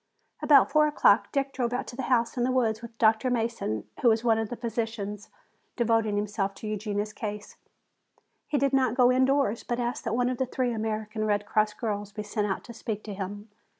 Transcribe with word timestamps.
About 0.41 0.71
four 0.71 0.87
o'clock 0.87 1.31
Dick 1.31 1.53
drove 1.53 1.73
out 1.73 1.85
to 1.85 1.95
the 1.95 2.01
house 2.09 2.35
in 2.35 2.43
the 2.43 2.51
woods 2.51 2.81
with 2.81 2.97
Dr. 2.97 3.29
Mason, 3.29 3.87
who 4.01 4.09
was 4.09 4.23
one 4.23 4.39
of 4.39 4.49
the 4.49 4.55
physicians 4.55 5.29
devoting 5.75 6.15
himself 6.15 6.55
to 6.55 6.67
Eugenia's 6.67 7.13
case. 7.13 7.55
He 8.47 8.57
did 8.57 8.73
not 8.73 8.95
go 8.95 9.11
indoors, 9.11 9.61
but 9.63 9.79
asked 9.79 10.03
that 10.05 10.15
one 10.15 10.29
of 10.29 10.39
the 10.39 10.47
three 10.47 10.73
American 10.73 11.23
Red 11.25 11.45
Cross 11.45 11.75
girls 11.75 12.11
be 12.11 12.23
sent 12.23 12.47
out 12.47 12.63
to 12.63 12.73
speak 12.73 13.03
to 13.03 13.13
him. 13.13 13.49